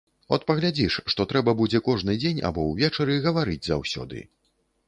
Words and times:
От 0.35 0.45
паглядзіш, 0.51 0.95
што 1.13 1.25
трэба 1.33 1.53
будзе 1.59 1.81
кожны 1.89 2.17
дзень 2.23 2.41
або 2.49 2.65
ўвечары 2.71 3.21
гаварыць 3.29 3.63
заўсёды. 3.69 4.25